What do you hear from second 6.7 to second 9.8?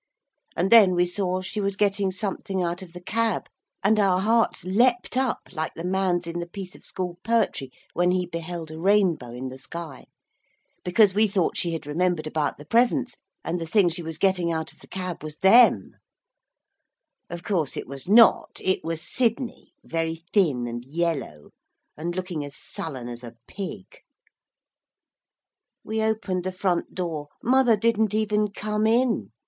of school poetry when he beheld a rainbow in the